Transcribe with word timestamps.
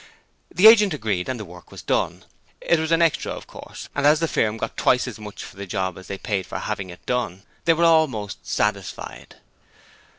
The 0.51 0.65
agent 0.65 0.95
agreed 0.95 1.29
and 1.29 1.39
the 1.39 1.45
work 1.45 1.69
was 1.71 1.83
done: 1.83 2.25
it 2.59 2.79
was 2.79 2.91
an 2.91 3.03
extra, 3.03 3.31
of 3.33 3.45
course, 3.45 3.87
and 3.93 4.03
as 4.03 4.19
the 4.19 4.27
firm 4.27 4.57
got 4.57 4.75
twice 4.75 5.07
as 5.07 5.19
much 5.19 5.43
for 5.43 5.57
the 5.57 5.67
job 5.67 5.95
as 5.95 6.07
they 6.07 6.17
paid 6.17 6.47
for 6.47 6.57
having 6.57 6.89
it 6.89 7.05
done, 7.05 7.43
they 7.65 7.73
were 7.75 7.83
almost 7.85 8.47
satisfied. 8.47 9.35